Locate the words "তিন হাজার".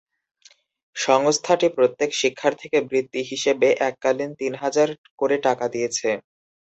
4.39-4.89